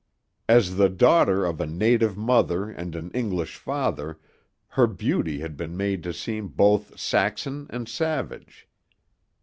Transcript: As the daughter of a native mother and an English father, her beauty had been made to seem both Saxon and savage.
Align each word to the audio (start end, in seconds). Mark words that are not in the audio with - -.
As 0.49 0.77
the 0.77 0.89
daughter 0.89 1.45
of 1.45 1.61
a 1.61 1.67
native 1.67 2.17
mother 2.17 2.71
and 2.71 2.95
an 2.95 3.11
English 3.11 3.55
father, 3.57 4.19
her 4.69 4.87
beauty 4.87 5.41
had 5.41 5.55
been 5.55 5.77
made 5.77 6.01
to 6.01 6.11
seem 6.11 6.47
both 6.47 6.99
Saxon 6.99 7.67
and 7.69 7.87
savage. 7.87 8.67